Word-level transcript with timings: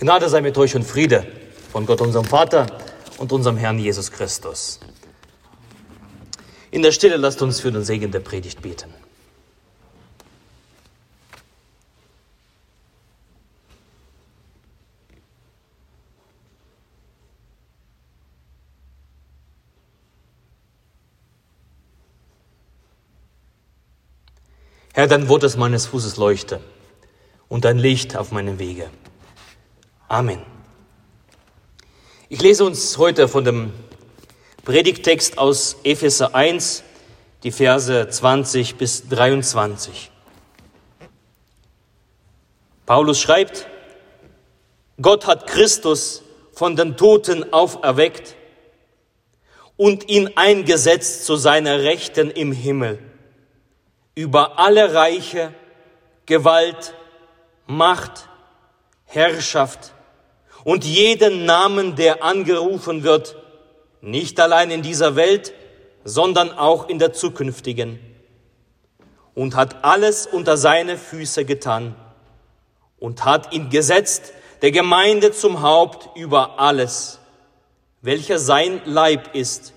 Gnade 0.00 0.28
sei 0.28 0.40
mit 0.42 0.56
euch 0.56 0.76
und 0.76 0.84
Friede 0.84 1.26
von 1.72 1.84
Gott, 1.84 2.00
unserem 2.00 2.24
Vater 2.24 2.66
und 3.16 3.32
unserem 3.32 3.56
Herrn 3.56 3.80
Jesus 3.80 4.12
Christus. 4.12 4.78
In 6.70 6.82
der 6.82 6.92
Stille 6.92 7.16
lasst 7.16 7.42
uns 7.42 7.58
für 7.58 7.72
den 7.72 7.82
Segen 7.82 8.12
der 8.12 8.20
Predigt 8.20 8.62
beten. 8.62 8.94
Herr, 24.94 25.08
dein 25.08 25.28
Wort 25.28 25.42
des 25.42 25.56
meines 25.56 25.86
Fußes 25.86 26.18
leuchte 26.18 26.60
und 27.48 27.64
dein 27.64 27.78
Licht 27.78 28.16
auf 28.16 28.30
meinem 28.30 28.60
Wege. 28.60 28.90
Amen. 30.10 30.42
Ich 32.30 32.40
lese 32.40 32.64
uns 32.64 32.96
heute 32.96 33.28
von 33.28 33.44
dem 33.44 33.74
Predigtext 34.64 35.36
aus 35.36 35.76
Epheser 35.84 36.34
1, 36.34 36.82
die 37.42 37.52
Verse 37.52 38.08
20 38.08 38.76
bis 38.76 39.06
23. 39.10 40.10
Paulus 42.86 43.20
schreibt, 43.20 43.66
Gott 44.98 45.26
hat 45.26 45.46
Christus 45.46 46.22
von 46.52 46.74
den 46.74 46.96
Toten 46.96 47.52
auferweckt 47.52 48.34
und 49.76 50.08
ihn 50.08 50.30
eingesetzt 50.36 51.26
zu 51.26 51.36
seiner 51.36 51.80
Rechten 51.80 52.30
im 52.30 52.52
Himmel 52.52 52.98
über 54.14 54.58
alle 54.58 54.94
Reiche, 54.94 55.52
Gewalt, 56.24 56.94
Macht, 57.66 58.26
Herrschaft 59.04 59.92
und 60.68 60.84
jeden 60.84 61.46
Namen, 61.46 61.96
der 61.96 62.22
angerufen 62.22 63.02
wird, 63.02 63.36
nicht 64.02 64.38
allein 64.38 64.70
in 64.70 64.82
dieser 64.82 65.16
Welt, 65.16 65.54
sondern 66.04 66.50
auch 66.50 66.90
in 66.90 66.98
der 66.98 67.14
zukünftigen, 67.14 67.98
und 69.34 69.56
hat 69.56 69.82
alles 69.82 70.26
unter 70.26 70.58
seine 70.58 70.98
Füße 70.98 71.46
getan 71.46 71.94
und 72.98 73.24
hat 73.24 73.54
ihn 73.54 73.70
gesetzt, 73.70 74.34
der 74.60 74.70
Gemeinde 74.70 75.32
zum 75.32 75.62
Haupt 75.62 76.14
über 76.18 76.60
alles, 76.60 77.18
welcher 78.02 78.38
sein 78.38 78.82
Leib 78.84 79.34
ist, 79.34 79.72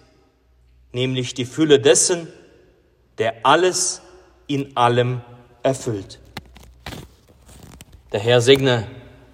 nämlich 0.91 1.33
die 1.33 1.45
Fülle 1.45 1.79
dessen, 1.79 2.27
der 3.17 3.45
alles 3.45 4.01
in 4.45 4.75
allem 4.75 5.21
erfüllt. 5.63 6.19
Der 8.11 8.19
Herr 8.19 8.41
segne 8.41 8.87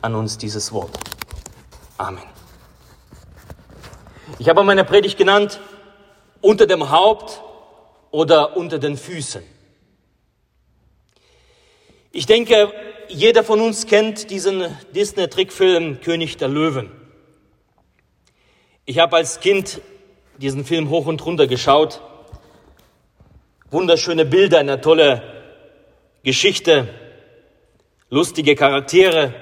an 0.04 0.14
uns 0.14 0.38
dieses 0.38 0.72
Wort. 0.72 1.07
Amen. 1.98 2.24
Ich 4.40 4.50
habe 4.50 4.64
meine 4.64 4.84
Predigt 4.84 5.18
genannt, 5.18 5.60
unter 6.42 6.68
dem 6.68 6.92
Haupt 6.92 7.42
oder 8.12 8.56
unter 8.56 8.80
den 8.80 8.98
Füßen. 8.98 9.44
Ich 12.12 12.26
denke, 12.26 12.72
jeder 13.08 13.44
von 13.44 13.62
uns 13.62 13.86
kennt 13.88 14.30
diesen 14.30 14.66
Disney-Trickfilm 14.94 16.02
König 16.02 16.38
der 16.38 16.48
Löwen. 16.48 16.92
Ich 18.86 19.00
habe 19.00 19.16
als 19.16 19.40
Kind 19.40 19.82
diesen 20.38 20.66
Film 20.66 20.90
hoch 20.90 21.08
und 21.08 21.26
runter 21.26 21.48
geschaut 21.48 22.02
Wunderschöne 23.70 24.24
Bilder, 24.24 24.60
eine 24.60 24.80
tolle 24.80 25.22
Geschichte, 26.24 26.88
lustige 28.10 28.56
Charaktere, 28.56 29.34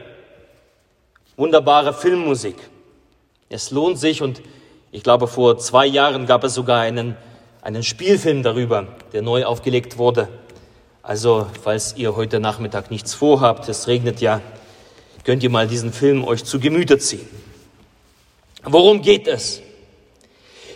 wunderbare 1.38 1.94
Filmmusik. 1.94 2.56
Es 3.50 3.72
lohnt 3.72 4.00
sich 4.00 4.22
und 4.22 4.42
ich 4.92 5.04
glaube, 5.04 5.28
vor 5.28 5.58
zwei 5.58 5.86
Jahren 5.86 6.26
gab 6.26 6.44
es 6.44 6.54
sogar 6.54 6.80
einen, 6.82 7.18
einen 7.62 7.84
Spielfilm 7.84 8.44
darüber, 8.44 8.88
der 9.14 9.22
neu 9.22 9.46
aufgelegt 9.46 9.98
wurde. 9.98 10.30
Also, 11.04 11.48
falls 11.62 11.96
ihr 11.98 12.16
heute 12.16 12.40
Nachmittag 12.40 12.90
nichts 12.90 13.14
vorhabt, 13.14 13.70
es 13.70 13.88
regnet 13.88 14.22
ja, 14.22 14.42
könnt 15.24 15.44
ihr 15.44 15.50
mal 15.50 15.68
diesen 15.68 15.92
Film 15.92 16.24
euch 16.24 16.44
zu 16.44 16.60
Gemüte 16.60 16.98
ziehen. 16.98 17.28
Worum 18.64 19.02
geht 19.02 19.28
es? 19.28 19.62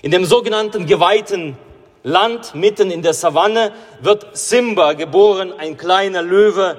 In 0.01 0.11
dem 0.11 0.25
sogenannten 0.25 0.85
geweihten 0.85 1.57
Land 2.03 2.55
mitten 2.55 2.91
in 2.91 3.01
der 3.01 3.13
Savanne 3.13 3.71
wird 4.01 4.37
Simba 4.37 4.93
geboren, 4.93 5.53
ein 5.57 5.77
kleiner 5.77 6.21
Löwe, 6.21 6.77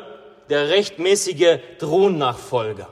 der 0.48 0.68
rechtmäßige 0.68 1.58
Thronnachfolger. 1.78 2.88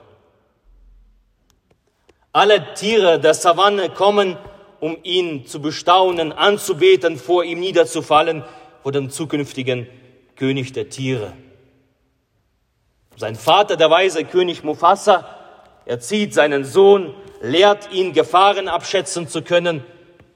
Alle 2.33 2.75
Tiere 2.75 3.19
der 3.19 3.35
Savanne 3.35 3.91
kommen, 3.91 4.37
um 4.81 4.97
ihn 5.03 5.47
zu 5.47 5.61
bestaunen, 5.61 6.33
anzubeten, 6.33 7.17
vor 7.17 7.45
ihm 7.45 7.61
niederzufallen, 7.61 8.45
vor 8.83 8.93
dem 8.93 9.11
zukünftigen 9.11 9.89
König 10.37 10.73
der 10.73 10.89
Tiere. 10.89 11.33
Sein 13.17 13.35
Vater, 13.35 13.77
der 13.77 13.91
weise 13.91 14.25
König 14.25 14.63
Mufasa, 14.63 15.25
erzieht 15.85 16.35
seinen 16.35 16.65
Sohn, 16.65 17.15
lehrt 17.41 17.91
ihn, 17.93 18.13
Gefahren 18.13 18.69
abschätzen 18.69 19.27
zu 19.27 19.43
können, 19.43 19.83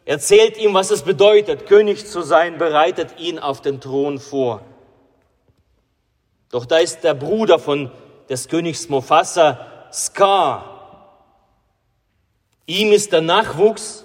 erzählt 0.04 0.56
ihm, 0.56 0.74
was 0.74 0.90
es 0.90 1.02
bedeutet, 1.02 1.66
König 1.66 2.06
zu 2.06 2.22
sein, 2.22 2.58
bereitet 2.58 3.20
ihn 3.20 3.38
auf 3.38 3.60
den 3.60 3.80
Thron 3.80 4.18
vor. 4.18 4.62
Doch 6.50 6.66
da 6.66 6.78
ist 6.78 7.04
der 7.04 7.14
Bruder 7.14 7.58
von 7.58 7.90
des 8.28 8.48
Königs 8.48 8.88
Mufasa, 8.88 9.66
Scar. 9.92 10.71
Ihm 12.66 12.92
ist 12.92 13.12
der 13.12 13.20
Nachwuchs, 13.20 14.04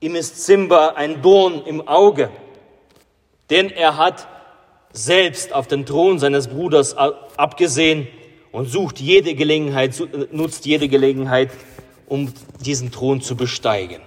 ihm 0.00 0.14
ist 0.14 0.44
Simba 0.44 0.88
ein 0.90 1.20
Dorn 1.22 1.62
im 1.66 1.86
Auge, 1.86 2.30
denn 3.50 3.70
er 3.70 3.96
hat 3.96 4.26
selbst 4.92 5.52
auf 5.52 5.66
den 5.66 5.86
Thron 5.86 6.18
seines 6.18 6.48
Bruders 6.48 6.96
abgesehen 6.96 8.08
und 8.52 8.66
sucht 8.66 9.00
jede 9.00 9.34
Gelegenheit, 9.34 9.94
nutzt 10.32 10.66
jede 10.66 10.88
Gelegenheit, 10.88 11.50
um 12.06 12.32
diesen 12.60 12.90
Thron 12.90 13.20
zu 13.20 13.36
besteigen. 13.36 14.00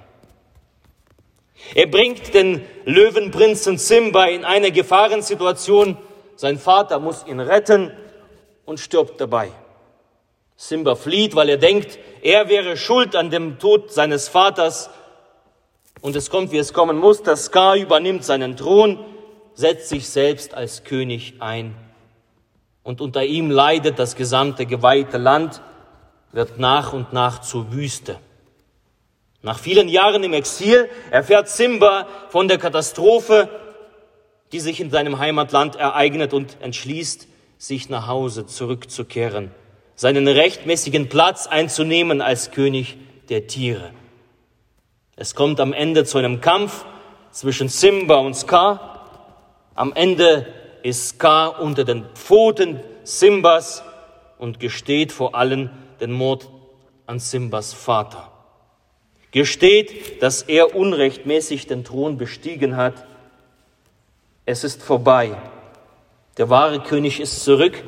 Er 1.75 1.87
bringt 1.87 2.33
den 2.33 2.61
Löwenprinzen 2.85 3.77
Simba 3.77 4.25
in 4.25 4.43
eine 4.43 4.71
Gefahrensituation. 4.71 5.97
Sein 6.35 6.57
Vater 6.57 6.99
muss 6.99 7.25
ihn 7.25 7.39
retten 7.39 7.91
und 8.65 8.79
stirbt 8.79 9.21
dabei. 9.21 9.51
Simba 10.63 10.95
flieht, 10.95 11.35
weil 11.35 11.49
er 11.49 11.57
denkt, 11.57 11.99
er 12.21 12.47
wäre 12.47 12.77
schuld 12.77 13.17
an 13.17 13.29
dem 13.29 13.59
Tod 13.59 13.91
seines 13.91 14.29
Vaters. 14.29 14.89
Und 15.99 16.15
es 16.15 16.29
kommt, 16.29 16.53
wie 16.53 16.57
es 16.57 16.71
kommen 16.71 16.97
muss. 16.97 17.21
Das 17.21 17.45
Scar 17.45 17.75
übernimmt 17.75 18.23
seinen 18.23 18.55
Thron, 18.55 19.03
setzt 19.55 19.89
sich 19.89 20.07
selbst 20.07 20.53
als 20.53 20.85
König 20.85 21.35
ein. 21.39 21.75
Und 22.81 23.01
unter 23.01 23.25
ihm 23.25 23.51
leidet 23.51 23.99
das 23.99 24.15
gesamte 24.15 24.65
geweihte 24.65 25.17
Land, 25.17 25.61
wird 26.31 26.59
nach 26.59 26.93
und 26.93 27.11
nach 27.11 27.41
zur 27.41 27.73
Wüste. 27.73 28.17
Nach 29.41 29.59
vielen 29.59 29.89
Jahren 29.89 30.23
im 30.23 30.31
Exil 30.31 30.89
erfährt 31.11 31.49
Simba 31.49 32.07
von 32.29 32.47
der 32.47 32.57
Katastrophe, 32.57 33.49
die 34.53 34.61
sich 34.61 34.79
in 34.79 34.91
seinem 34.91 35.19
Heimatland 35.19 35.75
ereignet 35.75 36.33
und 36.33 36.55
entschließt, 36.61 37.27
sich 37.57 37.89
nach 37.89 38.07
Hause 38.07 38.45
zurückzukehren, 38.45 39.51
seinen 39.95 40.27
rechtmäßigen 40.27 41.09
Platz 41.09 41.47
einzunehmen 41.47 42.21
als 42.21 42.51
König 42.51 42.97
der 43.29 43.47
Tiere. 43.47 43.91
Es 45.15 45.35
kommt 45.35 45.59
am 45.59 45.73
Ende 45.73 46.05
zu 46.05 46.17
einem 46.17 46.41
Kampf 46.41 46.85
zwischen 47.31 47.69
Simba 47.69 48.15
und 48.15 48.35
Scar. 48.35 49.07
Am 49.75 49.93
Ende 49.93 50.47
ist 50.81 51.09
Scar 51.09 51.61
unter 51.61 51.83
den 51.83 52.05
Pfoten 52.15 52.79
Simbas 53.03 53.83
und 54.37 54.59
gesteht 54.59 55.11
vor 55.11 55.35
allen 55.35 55.69
den 55.99 56.11
Mord 56.11 56.49
an 57.05 57.19
Simbas 57.19 57.73
Vater 57.73 58.33
gesteht, 59.33 60.21
dass 60.21 60.43
er 60.43 60.75
unrechtmäßig 60.75 61.67
den 61.67 61.83
Thron 61.83 62.17
bestiegen 62.17 62.77
hat. 62.77 63.05
Es 64.45 64.63
ist 64.63 64.81
vorbei. 64.81 65.35
Der 66.37 66.49
wahre 66.49 66.79
König 66.79 67.19
ist 67.19 67.43
zurück. 67.43 67.83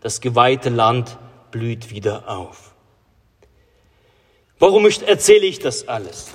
Das 0.00 0.20
geweihte 0.20 0.70
Land 0.70 1.18
blüht 1.50 1.90
wieder 1.90 2.28
auf. 2.28 2.74
Warum 4.58 4.86
erzähle 4.86 5.46
ich 5.46 5.58
das 5.58 5.86
alles? 5.88 6.32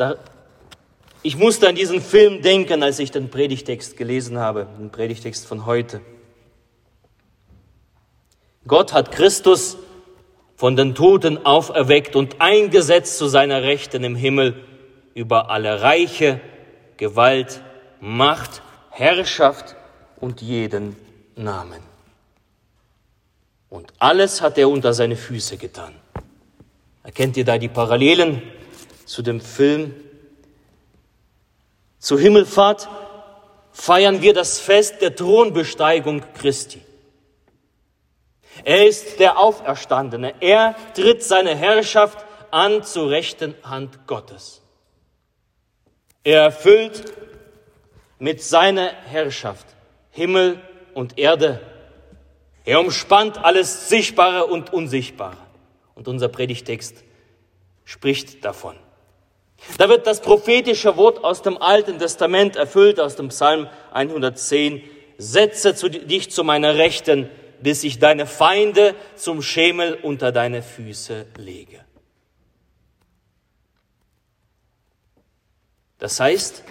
ich 1.26 1.38
musste 1.38 1.70
an 1.70 1.76
diesen 1.76 2.02
Film 2.02 2.42
denken, 2.42 2.84
als 2.84 3.00
ich 3.00 3.12
den 3.12 3.30
Predigtext 3.30 3.96
gelesen 3.96 4.40
habe, 4.40 4.68
den 4.78 4.92
Predigtext 4.92 5.46
von 5.48 5.66
heute. 5.66 6.02
Gott 8.68 8.94
hat 8.94 9.12
Christus 9.12 9.78
von 10.56 10.76
den 10.76 10.96
Toten 10.96 11.46
auferweckt 11.46 12.16
und 12.16 12.40
eingesetzt 12.40 13.18
zu 13.18 13.28
seiner 13.28 13.64
Rechten 13.64 14.04
im 14.04 14.16
Himmel 14.16 14.56
über 15.14 15.50
alle 15.50 15.82
Reiche, 15.82 16.40
Gewalt, 16.98 17.62
Macht, 18.00 18.62
Herrschaft 18.90 19.76
und 20.20 20.42
jeden 20.42 20.96
Namen. 21.36 21.93
Und 23.74 23.92
alles 23.98 24.40
hat 24.42 24.60
er 24.60 24.70
unter 24.70 24.94
seine 24.94 25.16
Füße 25.16 25.58
getan. 25.58 25.96
Erkennt 27.02 27.38
ihr 27.38 27.44
da 27.44 27.58
die 27.58 27.70
Parallelen 27.70 28.44
zu 29.04 29.24
dem 29.24 29.42
Film? 29.42 29.96
Zur 31.98 32.20
Himmelfahrt 32.20 32.88
feiern 33.72 34.22
wir 34.22 34.36
das 34.36 34.60
Fest 34.60 35.02
der 35.02 35.16
Thronbesteigung 35.16 36.22
Christi. 36.36 36.82
Er 38.64 38.86
ist 38.86 39.20
der 39.20 39.40
Auferstandene. 39.40 40.36
Er 40.40 40.76
tritt 40.94 41.24
seine 41.24 41.56
Herrschaft 41.56 42.24
an 42.52 42.84
zur 42.84 43.10
rechten 43.10 43.56
Hand 43.64 44.06
Gottes. 44.06 44.62
Er 46.24 46.44
erfüllt 46.44 47.12
mit 48.20 48.44
seiner 48.44 48.90
Herrschaft 48.90 49.66
Himmel 50.12 50.62
und 50.94 51.18
Erde. 51.18 51.73
Er 52.66 52.80
umspannt 52.80 53.44
alles 53.44 53.90
Sichtbare 53.90 54.46
und 54.46 54.72
Unsichtbare. 54.72 55.38
Und 55.96 56.08
unser 56.08 56.30
Predigtext 56.30 57.04
spricht 57.84 58.44
davon. 58.46 58.76
Da 59.78 59.90
wird 59.90 60.08
das 60.08 60.22
prophetische 60.22 60.98
Wort 60.98 61.24
aus 61.24 61.42
dem 61.42 61.58
Alten 61.58 62.00
Testament 62.00 62.56
erfüllt, 62.56 63.00
aus 63.00 63.16
dem 63.16 63.30
Psalm 63.30 63.68
110. 63.94 64.82
Setze 65.18 65.76
zu, 65.76 65.90
dich 65.90 66.32
zu 66.32 66.44
meiner 66.44 66.76
Rechten, 66.76 67.30
bis 67.62 67.84
ich 67.84 68.00
deine 68.00 68.26
Feinde 68.26 68.96
zum 69.16 69.42
Schemel 69.42 69.94
unter 70.02 70.32
deine 70.32 70.62
Füße 70.62 71.28
lege. 71.38 71.80
Das 76.00 76.20
heißt, 76.20 76.64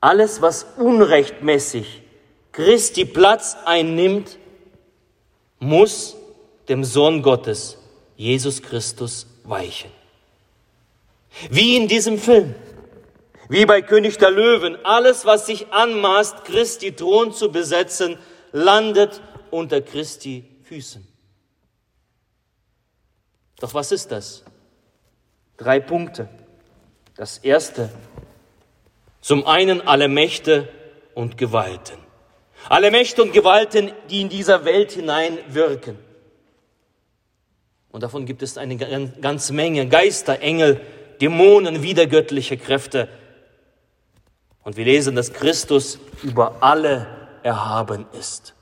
alles, 0.00 0.42
was 0.42 0.66
unrechtmäßig 0.76 2.02
Christi 2.52 3.04
Platz 3.04 3.56
einnimmt, 3.64 4.38
muss 5.62 6.16
dem 6.68 6.84
Sohn 6.84 7.22
Gottes, 7.22 7.78
Jesus 8.16 8.62
Christus, 8.62 9.26
weichen. 9.44 9.90
Wie 11.50 11.76
in 11.76 11.88
diesem 11.88 12.18
Film, 12.18 12.54
wie 13.48 13.64
bei 13.64 13.80
König 13.80 14.18
der 14.18 14.30
Löwen, 14.30 14.76
alles, 14.84 15.24
was 15.24 15.46
sich 15.46 15.72
anmaßt, 15.72 16.44
Christi 16.44 16.92
Thron 16.92 17.32
zu 17.32 17.50
besetzen, 17.50 18.18
landet 18.52 19.20
unter 19.50 19.80
Christi 19.80 20.44
Füßen. 20.64 21.06
Doch 23.60 23.74
was 23.74 23.92
ist 23.92 24.10
das? 24.10 24.42
Drei 25.56 25.78
Punkte. 25.80 26.28
Das 27.14 27.38
erste, 27.38 27.90
zum 29.20 29.46
einen 29.46 29.86
alle 29.86 30.08
Mächte 30.08 30.68
und 31.14 31.38
Gewalten. 31.38 32.01
Alle 32.68 32.90
Mächte 32.90 33.22
und 33.22 33.32
Gewalten, 33.32 33.92
die 34.10 34.20
in 34.20 34.28
dieser 34.28 34.64
Welt 34.64 34.92
hinein 34.92 35.38
wirken. 35.48 35.98
Und 37.90 38.02
davon 38.02 38.24
gibt 38.24 38.42
es 38.42 38.56
eine 38.56 38.76
ganze 38.76 39.52
Menge. 39.52 39.86
Geister, 39.86 40.40
Engel, 40.40 40.80
Dämonen, 41.20 41.82
wiedergöttliche 41.82 42.56
Kräfte. 42.56 43.08
Und 44.64 44.76
wir 44.76 44.84
lesen, 44.84 45.14
dass 45.14 45.32
Christus 45.32 45.98
über 46.22 46.56
alle 46.60 47.06
erhaben 47.42 48.06
ist. 48.18 48.54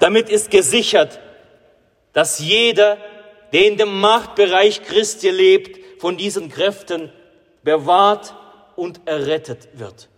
Damit 0.00 0.28
ist 0.28 0.50
gesichert, 0.50 1.20
dass 2.12 2.38
jeder, 2.38 2.98
der 3.52 3.66
in 3.66 3.76
dem 3.76 4.00
Machtbereich 4.00 4.82
Christi 4.82 5.30
lebt, 5.30 6.00
von 6.00 6.16
diesen 6.16 6.48
Kräften 6.48 7.12
bewahrt 7.62 8.34
und 8.76 9.06
errettet 9.06 9.68
wird. 9.74 10.08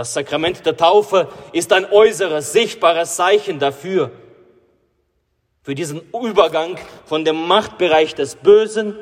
Das 0.00 0.14
Sakrament 0.14 0.64
der 0.64 0.78
Taufe 0.78 1.28
ist 1.52 1.74
ein 1.74 1.84
äußeres, 1.84 2.54
sichtbares 2.54 3.16
Zeichen 3.16 3.58
dafür, 3.58 4.10
für 5.62 5.74
diesen 5.74 6.00
Übergang 6.10 6.78
von 7.04 7.26
dem 7.26 7.46
Machtbereich 7.46 8.14
des 8.14 8.36
Bösen 8.36 8.96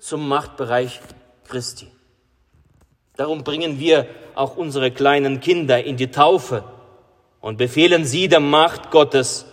zum 0.00 0.28
Machtbereich 0.28 1.00
Christi. 1.48 1.90
Darum 3.16 3.42
bringen 3.42 3.80
wir 3.80 4.06
auch 4.34 4.58
unsere 4.58 4.90
kleinen 4.90 5.40
Kinder 5.40 5.82
in 5.82 5.96
die 5.96 6.10
Taufe 6.10 6.62
und 7.40 7.56
befehlen 7.56 8.04
sie 8.04 8.28
der 8.28 8.40
Macht 8.40 8.90
Gottes, 8.90 9.46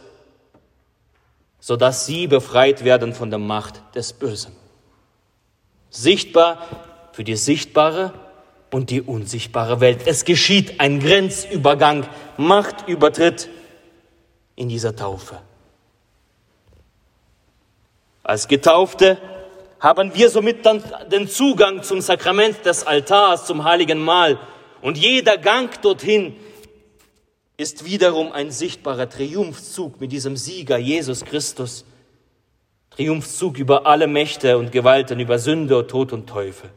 sodass 1.62 2.06
sie 2.06 2.28
befreit 2.28 2.84
werden 2.84 3.14
von 3.14 3.30
der 3.30 3.40
Macht 3.40 3.82
des 3.96 4.12
Bösen. 4.12 4.54
Sichtbar 5.90 6.68
für 7.14 7.24
die 7.24 7.38
sichtbare 7.38 8.12
und 8.72 8.90
die 8.90 9.02
unsichtbare 9.02 9.80
Welt. 9.80 10.02
Es 10.06 10.26
geschieht 10.26 10.80
ein 10.80 11.00
Grenzübergang, 11.00 12.08
Machtübertritt 12.38 13.50
in 14.56 14.70
dieser 14.70 14.96
Taufe. 14.96 15.40
Als 18.24 18.48
Getaufte 18.48 19.18
haben 19.80 20.14
wir 20.16 20.30
somit 20.30 20.66
dann 20.66 20.84
den 21.12 21.28
Zugang 21.28 21.84
zum 21.84 22.02
Sakrament 22.02 22.66
des 22.66 22.86
Altars, 22.86 23.46
zum 23.46 23.64
heiligen 23.64 24.00
Mahl. 24.00 24.40
Und 24.82 24.98
jeder 24.98 25.38
Gang 25.38 25.82
dorthin 25.82 26.36
ist 27.58 27.84
wiederum 27.86 28.32
ein 28.32 28.52
sichtbarer 28.52 29.10
Triumphzug 29.10 30.00
mit 30.00 30.12
diesem 30.12 30.38
Sieger 30.38 30.78
Jesus 30.78 31.26
Christus. 31.26 31.84
Triumphzug 32.92 33.58
über 33.58 33.86
alle 33.86 34.08
Mächte 34.08 34.58
und 34.58 34.72
Gewalten, 34.72 35.20
über 35.20 35.40
Sünde, 35.40 35.86
Tod 35.88 36.14
und 36.14 36.28
Teufel. 36.28 36.70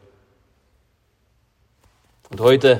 Und 2.29 2.41
heute, 2.41 2.79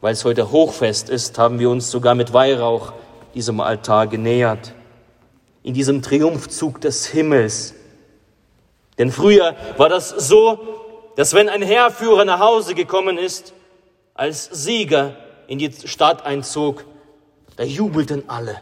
weil 0.00 0.12
es 0.12 0.24
heute 0.24 0.52
Hochfest 0.52 1.10
ist, 1.10 1.38
haben 1.38 1.58
wir 1.58 1.70
uns 1.70 1.90
sogar 1.90 2.14
mit 2.14 2.32
Weihrauch 2.32 2.92
diesem 3.34 3.60
Altar 3.60 4.06
genähert 4.06 4.74
in 5.64 5.74
diesem 5.74 6.02
Triumphzug 6.02 6.80
des 6.80 7.06
Himmels. 7.06 7.74
Denn 8.98 9.10
früher 9.10 9.56
war 9.76 9.88
das 9.88 10.10
so, 10.10 10.58
dass 11.16 11.34
wenn 11.34 11.48
ein 11.48 11.62
Heerführer 11.62 12.24
nach 12.24 12.38
Hause 12.38 12.74
gekommen 12.74 13.18
ist, 13.18 13.54
als 14.14 14.44
Sieger 14.44 15.16
in 15.48 15.58
die 15.58 15.72
Stadt 15.86 16.24
einzog, 16.24 16.84
da 17.56 17.64
jubelten 17.64 18.28
alle 18.28 18.60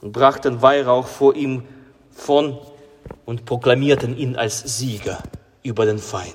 und 0.00 0.12
brachten 0.12 0.62
Weihrauch 0.62 1.06
vor 1.06 1.34
ihm 1.34 1.64
von 2.10 2.58
und 3.26 3.44
proklamierten 3.44 4.16
ihn 4.16 4.36
als 4.36 4.78
Sieger 4.78 5.18
über 5.62 5.84
den 5.84 5.98
Feind. 5.98 6.34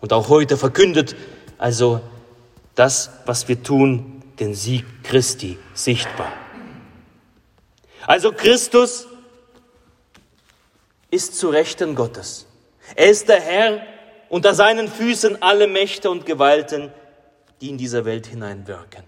Und 0.00 0.12
auch 0.12 0.28
heute 0.28 0.56
verkündet 0.56 1.14
also 1.58 2.00
das, 2.74 3.10
was 3.26 3.48
wir 3.48 3.62
tun, 3.62 4.22
den 4.38 4.54
Sieg 4.54 4.84
Christi 5.02 5.58
sichtbar. 5.74 6.32
Also 8.06 8.32
Christus 8.32 9.06
ist 11.10 11.36
zu 11.36 11.50
Rechten 11.50 11.94
Gottes. 11.94 12.46
Er 12.94 13.10
ist 13.10 13.28
der 13.28 13.40
Herr, 13.40 13.82
unter 14.28 14.54
seinen 14.54 14.88
Füßen 14.88 15.42
alle 15.42 15.66
Mächte 15.66 16.10
und 16.10 16.24
Gewalten, 16.24 16.92
die 17.60 17.70
in 17.70 17.78
dieser 17.78 18.04
Welt 18.04 18.26
hineinwirken. 18.26 19.02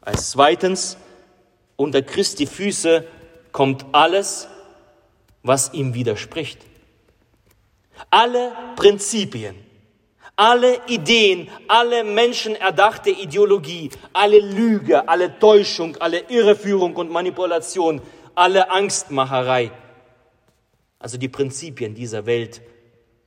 Als 0.00 0.30
zweitens, 0.30 0.96
unter 1.76 2.02
Christi 2.02 2.46
Füße 2.46 3.06
kommt 3.52 3.86
alles, 3.92 4.48
was 5.42 5.72
ihm 5.72 5.94
widerspricht. 5.94 6.60
Alle 8.10 8.52
Prinzipien, 8.76 9.54
alle 10.36 10.80
Ideen, 10.86 11.48
alle 11.68 12.04
menschenerdachte 12.04 13.10
Ideologie, 13.10 13.90
alle 14.12 14.40
Lüge, 14.40 15.08
alle 15.08 15.38
Täuschung, 15.38 15.96
alle 15.98 16.20
Irreführung 16.28 16.96
und 16.96 17.10
Manipulation, 17.10 18.00
alle 18.34 18.70
Angstmacherei, 18.70 19.70
also 20.98 21.18
die 21.18 21.28
Prinzipien 21.28 21.94
dieser 21.94 22.26
Welt. 22.26 22.62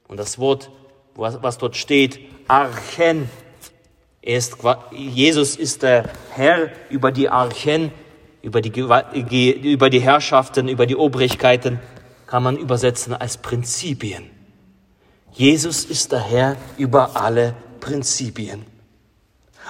Und 0.08 0.18
das 0.18 0.38
Wort, 0.38 0.70
was 1.16 1.58
dort 1.58 1.78
steht, 1.78 2.20
Archen, 2.48 3.30
ist, 4.22 4.58
Jesus 4.92 5.56
ist 5.56 5.84
der 5.84 6.10
Herr 6.32 6.70
über 6.90 7.14
die 7.14 7.30
Archen, 7.30 7.92
über 8.42 8.62
die, 8.62 8.72
über 8.72 9.90
die 9.90 10.00
Herrschaften, 10.02 10.68
über 10.68 10.86
die 10.86 10.98
Obrigkeiten, 10.98 11.80
kann 12.26 12.44
man 12.44 12.58
übersetzen 12.58 13.14
als 13.14 13.38
Prinzipien. 13.38 14.37
Jesus 15.34 15.86
ist 15.86 16.12
der 16.12 16.22
Herr 16.22 16.58
über 16.78 17.16
alle 17.16 17.54
Prinzipien. 17.80 18.66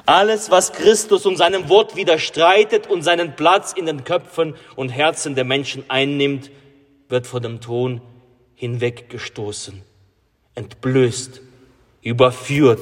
Alles, 0.05 0.49
was 0.49 0.71
Christus 0.71 1.25
und 1.25 1.37
seinem 1.37 1.67
Wort 1.69 1.95
widerstreitet 1.95 2.87
und 2.87 3.01
seinen 3.01 3.35
Platz 3.35 3.73
in 3.73 3.85
den 3.85 4.03
Köpfen 4.03 4.55
und 4.75 4.89
Herzen 4.89 5.35
der 5.35 5.43
Menschen 5.43 5.83
einnimmt, 5.89 6.49
wird 7.09 7.27
von 7.27 7.41
dem 7.41 7.59
Thron 7.59 8.01
hinweggestoßen, 8.55 9.81
entblößt, 10.55 11.41
überführt. 12.01 12.81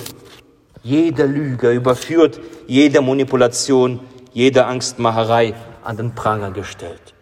Jede 0.84 1.25
Lüge 1.25 1.72
überführt, 1.72 2.39
jede 2.67 3.01
Manipulation, 3.01 4.01
jede 4.34 4.65
Angstmacherei 4.65 5.55
an 5.84 5.98
den 5.98 6.13
Pranger 6.13 6.51
gestellt. 6.51 7.14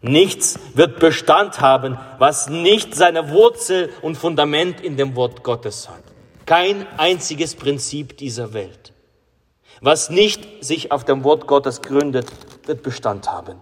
Nichts 0.00 0.58
wird 0.74 1.00
Bestand 1.00 1.60
haben, 1.60 1.98
was 2.18 2.48
nicht 2.48 2.94
seine 2.94 3.30
Wurzel 3.30 3.90
und 4.00 4.16
Fundament 4.16 4.80
in 4.80 4.96
dem 4.96 5.16
Wort 5.16 5.42
Gottes 5.42 5.88
hat. 5.88 6.02
Kein 6.46 6.86
einziges 6.98 7.56
Prinzip 7.56 8.16
dieser 8.16 8.52
Welt. 8.52 8.92
Was 9.80 10.08
nicht 10.08 10.64
sich 10.64 10.92
auf 10.92 11.04
dem 11.04 11.24
Wort 11.24 11.46
Gottes 11.46 11.82
gründet, 11.82 12.26
wird 12.66 12.82
Bestand 12.82 13.28
haben. 13.30 13.56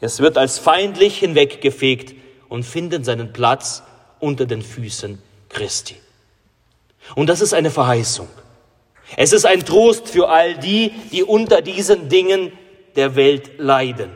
Es 0.00 0.18
wird 0.18 0.36
als 0.36 0.58
feindlich 0.58 1.18
hinweggefegt 1.18 2.14
und 2.48 2.64
findet 2.64 3.04
seinen 3.04 3.32
Platz 3.32 3.84
unter 4.18 4.46
den 4.46 4.62
Füßen 4.62 5.22
Christi. 5.48 5.96
Und 7.14 7.28
das 7.28 7.40
ist 7.40 7.54
eine 7.54 7.70
Verheißung. 7.70 8.28
Es 9.16 9.32
ist 9.32 9.44
ein 9.44 9.64
Trost 9.64 10.08
für 10.08 10.28
all 10.28 10.56
die, 10.58 10.90
die 11.12 11.22
unter 11.22 11.62
diesen 11.62 12.08
Dingen 12.08 12.52
der 12.96 13.14
Welt 13.14 13.58
leiden. 13.58 14.10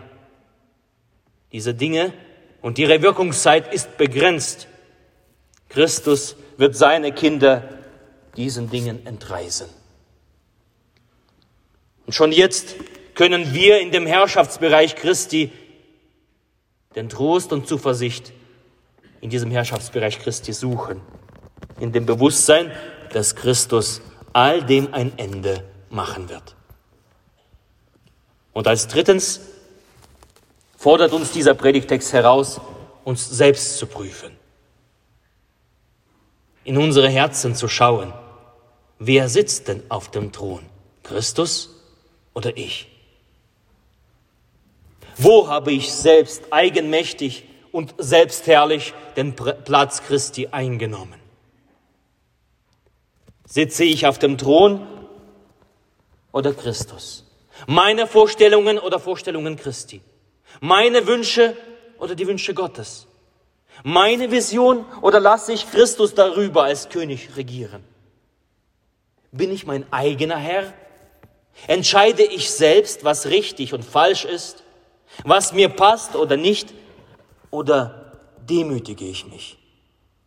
Diese 1.56 1.72
Dinge 1.72 2.12
und 2.60 2.78
ihre 2.78 3.00
Wirkungszeit 3.00 3.72
ist 3.72 3.96
begrenzt. 3.96 4.68
Christus 5.70 6.36
wird 6.58 6.76
seine 6.76 7.12
Kinder 7.12 7.66
diesen 8.36 8.68
Dingen 8.68 9.06
entreißen. 9.06 9.66
Und 12.04 12.12
schon 12.12 12.32
jetzt 12.32 12.74
können 13.14 13.54
wir 13.54 13.80
in 13.80 13.90
dem 13.90 14.04
Herrschaftsbereich 14.04 14.96
Christi 14.96 15.50
den 16.94 17.08
Trost 17.08 17.54
und 17.54 17.66
Zuversicht 17.66 18.34
in 19.22 19.30
diesem 19.30 19.50
Herrschaftsbereich 19.50 20.18
Christi 20.18 20.52
suchen, 20.52 21.00
in 21.80 21.90
dem 21.90 22.04
Bewusstsein, 22.04 22.70
dass 23.14 23.34
Christus 23.34 24.02
all 24.34 24.62
dem 24.62 24.92
ein 24.92 25.16
Ende 25.16 25.64
machen 25.88 26.28
wird. 26.28 26.54
Und 28.52 28.68
als 28.68 28.88
drittens 28.88 29.40
fordert 30.76 31.12
uns 31.12 31.32
dieser 31.32 31.54
Predigtext 31.54 32.12
heraus, 32.12 32.60
uns 33.04 33.28
selbst 33.28 33.78
zu 33.78 33.86
prüfen, 33.86 34.36
in 36.64 36.76
unsere 36.76 37.08
Herzen 37.08 37.54
zu 37.54 37.68
schauen, 37.68 38.12
wer 38.98 39.28
sitzt 39.28 39.68
denn 39.68 39.82
auf 39.88 40.10
dem 40.10 40.32
Thron, 40.32 40.64
Christus 41.02 41.70
oder 42.34 42.56
ich? 42.56 42.88
Wo 45.16 45.48
habe 45.48 45.72
ich 45.72 45.92
selbst 45.92 46.52
eigenmächtig 46.52 47.44
und 47.72 47.94
selbstherrlich 47.96 48.92
den 49.16 49.34
Platz 49.34 50.02
Christi 50.02 50.48
eingenommen? 50.48 51.18
Sitze 53.46 53.84
ich 53.84 54.06
auf 54.06 54.18
dem 54.18 54.36
Thron 54.36 54.86
oder 56.32 56.52
Christus? 56.52 57.24
Meine 57.66 58.06
Vorstellungen 58.06 58.78
oder 58.78 58.98
Vorstellungen 59.00 59.56
Christi? 59.56 60.02
Meine 60.60 61.06
Wünsche 61.06 61.56
oder 61.98 62.14
die 62.14 62.26
Wünsche 62.26 62.54
Gottes? 62.54 63.06
Meine 63.84 64.30
Vision 64.30 64.84
oder 65.02 65.20
lasse 65.20 65.52
ich 65.52 65.70
Christus 65.70 66.14
darüber 66.14 66.64
als 66.64 66.88
König 66.88 67.36
regieren? 67.36 67.84
Bin 69.32 69.52
ich 69.52 69.66
mein 69.66 69.90
eigener 69.92 70.38
Herr? 70.38 70.72
Entscheide 71.66 72.22
ich 72.22 72.50
selbst, 72.50 73.04
was 73.04 73.26
richtig 73.26 73.74
und 73.74 73.84
falsch 73.84 74.24
ist, 74.24 74.62
was 75.24 75.52
mir 75.52 75.68
passt 75.68 76.16
oder 76.16 76.36
nicht? 76.36 76.72
Oder 77.50 78.12
demütige 78.48 79.04
ich 79.04 79.26
mich 79.26 79.58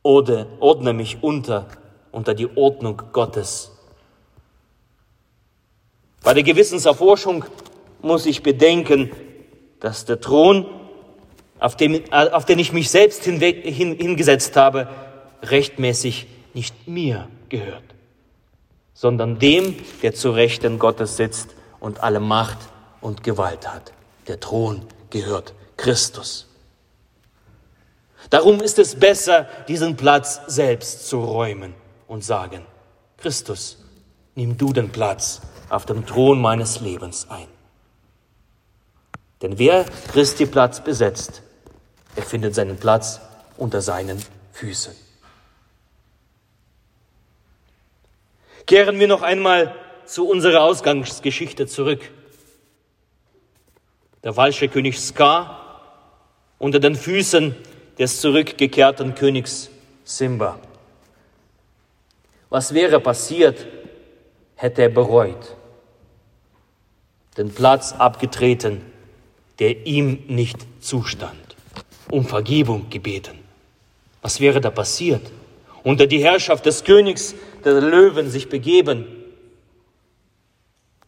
oder 0.02 0.48
ordne 0.60 0.94
mich 0.94 1.22
unter 1.22 1.68
unter 2.12 2.34
die 2.34 2.58
Ordnung 2.58 3.02
Gottes. 3.12 3.72
Bei 6.24 6.34
der 6.34 6.44
Gewissenserforschung 6.44 7.46
muss 8.02 8.26
ich 8.26 8.44
bedenken, 8.44 9.12
dass 9.80 10.06
der 10.06 10.20
Thron, 10.20 10.66
auf, 11.60 11.76
dem, 11.76 12.02
auf 12.12 12.46
den 12.46 12.60
ich 12.60 12.74
mich 12.74 12.90
selbst 12.90 13.24
hinweg, 13.24 13.66
hin, 13.66 13.96
hingesetzt 13.96 14.56
habe, 14.56 14.88
rechtmäßig 15.44 16.28
nicht 16.54 16.88
mir 16.88 17.28
gehört, 17.50 17.84
sondern 18.94 19.40
dem, 19.40 19.76
der 20.02 20.14
zu 20.14 20.32
Rechten 20.32 20.80
Gottes 20.80 21.18
sitzt 21.18 21.56
und 21.80 22.04
alle 22.04 22.20
Macht 22.20 22.58
und 23.02 23.24
Gewalt 23.24 23.72
hat. 23.72 23.94
Der 24.28 24.40
Thron 24.40 24.82
gehört 25.10 25.54
Christus. 25.78 26.48
Darum 28.30 28.62
ist 28.62 28.78
es 28.80 28.96
besser, 28.96 29.48
diesen 29.68 29.96
Platz 29.96 30.42
selbst 30.48 31.08
zu 31.08 31.24
räumen 31.24 31.74
und 32.08 32.24
sagen, 32.24 32.66
Christus, 33.18 33.78
nimm 34.36 34.58
du 34.58 34.74
den 34.74 34.90
Platz 34.90 35.42
auf 35.70 35.86
dem 35.86 36.06
Thron 36.06 36.40
meines 36.40 36.80
Lebens 36.82 37.28
ein. 37.30 37.48
Denn 39.42 39.58
wer 39.58 39.86
Christi 40.12 40.46
Platz 40.46 40.84
besetzt, 40.84 41.42
er 42.16 42.24
findet 42.24 42.56
seinen 42.56 42.78
Platz 42.78 43.22
unter 43.58 43.82
seinen 43.82 44.22
Füßen. 44.52 44.94
Kehren 48.66 49.00
wir 49.00 49.08
noch 49.08 49.22
einmal 49.22 49.74
zu 50.06 50.28
unserer 50.28 50.64
Ausgangsgeschichte 50.64 51.68
zurück. 51.68 52.02
Der 54.24 54.34
falsche 54.34 54.68
König 54.68 55.00
Ska 55.00 55.60
unter 56.58 56.80
den 56.80 56.96
Füßen 56.96 57.56
des 57.98 58.20
zurückgekehrten 58.20 59.16
Königs 59.16 59.70
Simba. 60.04 60.60
Was 62.50 62.74
wäre 62.74 63.00
passiert, 63.00 63.66
hätte 64.56 64.82
er 64.82 64.90
bereut, 64.90 65.56
den 67.38 67.54
Platz 67.54 67.94
abgetreten, 67.94 68.82
der 69.60 69.86
ihm 69.86 70.24
nicht 70.28 70.58
zustand, 70.80 71.56
um 72.10 72.26
Vergebung 72.26 72.90
gebeten. 72.90 73.38
Was 74.22 74.40
wäre 74.40 74.62
da 74.62 74.72
passiert? 74.72 75.22
Unter 75.84 76.08
die 76.08 76.24
Herrschaft 76.24 76.66
des 76.66 76.84
Königs 76.84 77.36
der 77.64 77.80
Löwen 77.82 78.30
sich 78.30 78.50
begeben. 78.50 79.06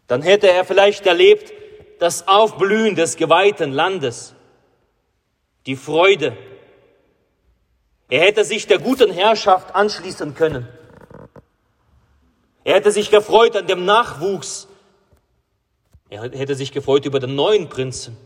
Dann 0.08 0.22
hätte 0.22 0.50
er 0.50 0.65
vielleicht 0.65 1.05
erlebt 1.08 1.53
das 2.00 2.27
Aufblühen 2.27 2.96
des 2.96 3.15
geweihten 3.15 3.72
Landes, 3.72 4.34
die 5.65 5.75
Freude. 5.75 6.36
Er 8.10 8.22
hätte 8.22 8.43
sich 8.43 8.67
der 8.67 8.79
guten 8.79 9.12
Herrschaft 9.12 9.74
anschließen 9.75 10.34
können 10.36 10.67
er 12.63 12.75
hätte 12.75 12.91
sich 12.91 13.10
gefreut 13.10 13.55
an 13.55 13.67
dem 13.67 13.86
Nachwuchs. 13.86 14.67
Er 16.10 16.24
hätte 16.24 16.55
sich 16.55 16.72
gefreut 16.72 17.05
über 17.05 17.20
den 17.20 17.36
neuen 17.36 17.70
Prinzen. 17.70 18.17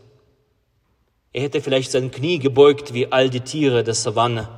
Er 1.36 1.42
hätte 1.42 1.60
vielleicht 1.60 1.90
sein 1.90 2.10
Knie 2.10 2.38
gebeugt 2.38 2.94
wie 2.94 3.12
all 3.12 3.28
die 3.28 3.42
Tiere 3.42 3.84
der 3.84 3.92
Savanne. 3.92 4.48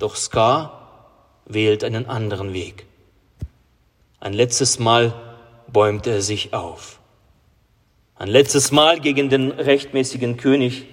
Doch 0.00 0.16
Scar 0.16 1.12
wählt 1.44 1.84
einen 1.84 2.06
anderen 2.06 2.52
Weg. 2.52 2.86
Ein 4.18 4.32
letztes 4.32 4.80
Mal 4.80 5.14
bäumt 5.72 6.08
er 6.08 6.22
sich 6.22 6.52
auf. 6.54 6.98
Ein 8.16 8.26
letztes 8.26 8.72
Mal 8.72 8.98
gegen 8.98 9.30
den 9.30 9.52
rechtmäßigen 9.52 10.38
König. 10.38 10.86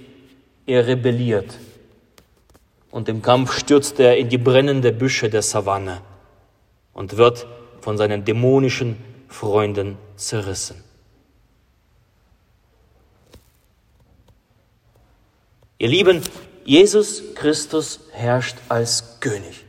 Er 0.68 0.86
rebelliert. 0.86 1.58
Und 2.92 3.10
im 3.10 3.24
Kampf 3.24 3.58
stürzt 3.58 4.00
er 4.00 4.16
in 4.18 4.30
die 4.30 4.38
brennende 4.38 4.92
Büsche 4.92 5.32
der 5.32 5.42
Savanne 5.42 6.02
und 6.94 7.18
wird 7.18 7.48
von 7.82 7.98
seinen 7.98 8.24
dämonischen 8.24 8.96
Freunden 9.28 9.98
zerrissen. 10.18 10.93
Ihr 15.84 15.90
Lieben, 15.90 16.22
Jesus 16.64 17.36
Christus 17.36 18.00
herrscht 18.14 18.56
als 18.70 19.20
König. 19.20 19.66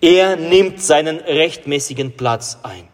Er 0.00 0.36
nimmt 0.36 0.80
seinen 0.80 1.18
rechtmäßigen 1.18 2.16
Platz 2.16 2.58
ein. 2.62 2.86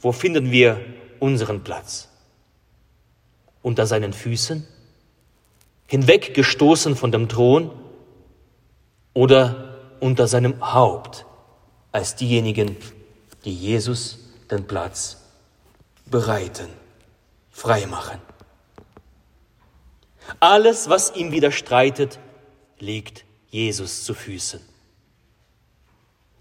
Wo 0.00 0.12
finden 0.12 0.50
wir 0.50 0.80
unseren 1.20 1.62
Platz? 1.62 2.08
Unter 3.60 3.86
seinen 3.86 4.14
Füßen? 4.14 4.66
Hinweggestoßen 5.88 6.96
von 6.96 7.12
dem 7.12 7.28
Thron? 7.28 7.70
oder 9.18 9.76
unter 10.00 10.26
seinem 10.28 10.72
Haupt 10.72 11.26
als 11.92 12.14
diejenigen, 12.14 12.76
die 13.44 13.52
Jesus 13.52 14.20
den 14.48 14.64
Platz 14.64 15.16
bereiten, 16.06 16.68
freimachen. 17.58 18.20
Alles, 20.40 20.88
was 20.88 21.14
ihm 21.14 21.32
widerstreitet, 21.32 22.18
liegt 22.78 23.24
Jesus 23.48 24.04
zu 24.04 24.14
Füßen. 24.14 24.60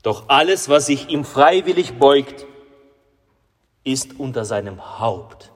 Doch 0.03 0.29
alles, 0.29 0.69
was 0.69 0.86
sich 0.86 1.09
ihm 1.09 1.24
freiwillig 1.25 1.97
beugt, 1.97 2.45
ist 3.83 4.19
unter 4.19 4.45
seinem 4.45 5.00
Haupt, 5.00 5.51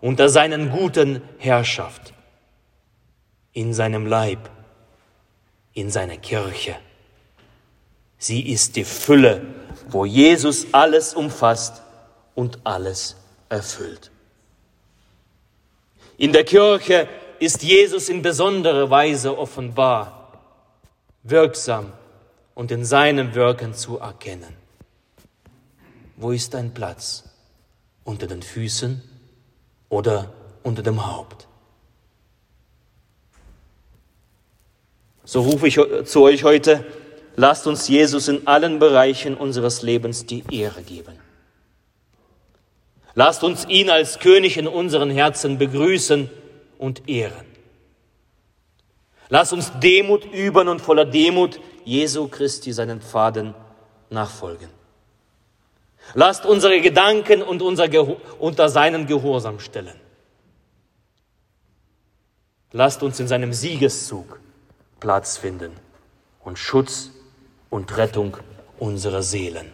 unter 0.00 0.28
seinen 0.28 0.70
guten 0.70 1.22
Herrschaft, 1.38 2.14
in 3.52 3.74
seinem 3.74 4.06
Leib 4.06 4.50
in 5.78 5.90
seiner 5.90 6.16
Kirche. 6.16 6.74
Sie 8.18 8.50
ist 8.50 8.74
die 8.74 8.84
Fülle, 8.84 9.46
wo 9.88 10.04
Jesus 10.04 10.66
alles 10.72 11.14
umfasst 11.14 11.82
und 12.34 12.58
alles 12.64 13.14
erfüllt. 13.48 14.10
In 16.18 16.32
der 16.32 16.44
Kirche 16.44 17.08
ist 17.38 17.62
Jesus 17.62 18.08
in 18.08 18.22
besonderer 18.22 18.90
Weise 18.90 19.38
offenbar, 19.38 20.32
wirksam 21.22 21.92
und 22.56 22.72
in 22.72 22.84
seinem 22.84 23.34
Wirken 23.34 23.72
zu 23.72 23.98
erkennen. 23.98 24.54
wo 26.16 26.32
ist 26.32 26.52
dein 26.54 26.74
Platz? 26.74 27.22
Unter 28.02 28.26
den 28.26 28.42
Füßen 28.42 29.00
oder 29.88 30.32
unter 30.64 30.82
dem 30.82 31.06
Haupt? 31.06 31.46
So 35.24 35.42
rufe 35.42 35.68
ich 35.68 35.78
zu 36.06 36.22
euch 36.22 36.42
heute, 36.42 36.84
lasst 37.36 37.68
uns 37.68 37.86
Jesus 37.86 38.26
in 38.26 38.48
allen 38.48 38.80
Bereichen 38.80 39.36
unseres 39.36 39.82
Lebens 39.82 40.26
die 40.26 40.42
Ehre 40.50 40.82
geben. 40.82 41.27
Lasst 43.18 43.42
uns 43.42 43.66
ihn 43.66 43.90
als 43.90 44.20
König 44.20 44.56
in 44.58 44.68
unseren 44.68 45.10
Herzen 45.10 45.58
begrüßen 45.58 46.30
und 46.78 47.08
ehren. 47.08 47.46
Lasst 49.28 49.52
uns 49.52 49.72
Demut 49.80 50.24
üben 50.24 50.68
und 50.68 50.80
voller 50.80 51.04
Demut 51.04 51.58
Jesu 51.84 52.28
Christi 52.28 52.72
seinen 52.72 53.00
Pfaden 53.00 53.56
nachfolgen. 54.08 54.68
Lasst 56.14 56.46
unsere 56.46 56.80
Gedanken 56.80 57.42
und 57.42 57.60
unser 57.60 57.88
unter 58.38 58.68
seinen 58.68 59.08
Gehorsam 59.08 59.58
stellen. 59.58 59.98
Lasst 62.70 63.02
uns 63.02 63.18
in 63.18 63.26
seinem 63.26 63.52
Siegeszug 63.52 64.38
Platz 65.00 65.38
finden 65.38 65.72
und 66.44 66.56
Schutz 66.56 67.10
und 67.68 67.96
Rettung 67.96 68.36
unserer 68.78 69.22
Seelen. 69.22 69.72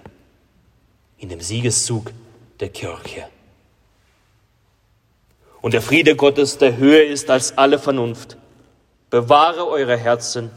In 1.19 1.29
dem 1.29 1.43
Siegeszug 1.43 2.11
der 2.59 2.71
Kirche. 2.71 3.34
Und 5.65 5.73
der 5.73 5.81
Friede 5.81 6.15
Gottes, 6.15 6.59
der 6.59 6.77
höher 6.77 7.05
ist 7.05 7.31
als 7.31 7.57
alle 7.57 7.79
Vernunft, 7.79 8.37
bewahre 9.09 9.67
eure 9.67 9.97
Herzen 9.97 10.51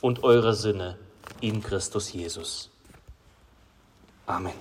und 0.00 0.24
eure 0.24 0.54
Sinne 0.54 0.96
in 1.42 1.62
Christus 1.62 2.10
Jesus. 2.10 2.70
Amen. 4.24 4.54